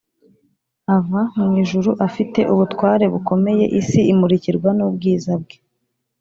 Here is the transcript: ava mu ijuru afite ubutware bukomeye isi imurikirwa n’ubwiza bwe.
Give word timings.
ava 0.95 1.21
mu 1.41 1.51
ijuru 1.63 1.91
afite 2.07 2.39
ubutware 2.53 3.05
bukomeye 3.13 3.65
isi 3.79 3.99
imurikirwa 4.11 4.69
n’ubwiza 4.77 5.31
bwe. 5.41 5.57